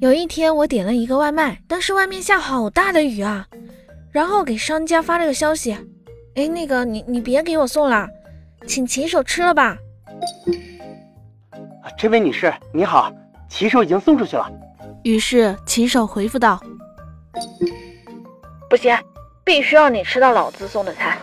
[0.00, 3.46] 有一天我点了一个外卖但是外面下好大的雨啊。
[4.12, 5.76] 然后给商家发了个消息
[6.34, 8.08] 哎那个你你别给我送了
[8.66, 9.76] 请骑手吃了吧。
[11.96, 13.12] 这位女士你好
[13.48, 14.50] 骑手已经送出去了。
[15.04, 16.60] 于是骑手回复道
[18.68, 18.96] 不行
[19.44, 21.18] 必须要你吃到老子送的菜。